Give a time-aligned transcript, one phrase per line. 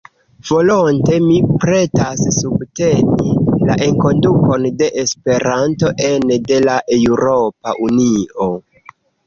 [0.51, 3.35] Volonte mi pretas subteni
[3.69, 8.53] la enkondukon de Esperanto ene de la Eŭropa Unio.